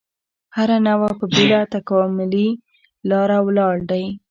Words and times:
هره 0.55 0.77
نوعه 0.87 1.09
په 1.19 1.25
بېله 1.33 1.59
تکاملي 1.75 2.47
لاره 3.09 3.37
ولاړ 3.47 3.75
دی. 3.91 4.05